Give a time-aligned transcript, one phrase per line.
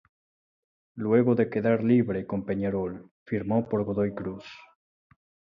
[0.95, 4.45] Luego de quedar libre con Peñarol, firmó por Godoy Cruz.